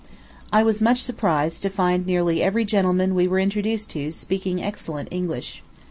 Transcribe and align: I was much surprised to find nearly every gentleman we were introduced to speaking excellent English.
I 0.51 0.63
was 0.63 0.81
much 0.81 1.03
surprised 1.03 1.61
to 1.61 1.69
find 1.69 2.07
nearly 2.07 2.41
every 2.41 2.65
gentleman 2.65 3.13
we 3.13 3.27
were 3.27 3.37
introduced 3.37 3.91
to 3.91 4.09
speaking 4.11 4.59
excellent 4.59 5.09
English. 5.11 5.61